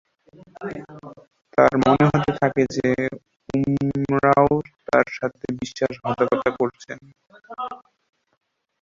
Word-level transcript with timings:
তাঁর 1.53 1.73
মনে 1.83 2.05
হতে 2.09 2.31
থাকে 2.39 2.63
যে 2.75 2.89
উমরাও 3.53 4.49
তাঁর 4.87 5.07
সাথে 5.17 5.45
বিশ্বাসঘাতকতা 5.59 6.49
করেছেন। 6.59 6.99